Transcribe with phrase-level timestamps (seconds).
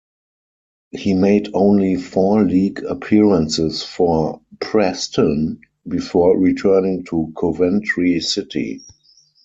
[0.89, 8.81] He made only four league appearances for Preston before returning to Coventry City.